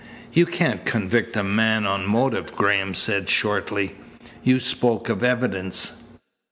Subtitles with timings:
[0.33, 3.97] "You can't convict a man on motive," Graham said shortly.
[4.41, 6.01] "You spoke of evidence."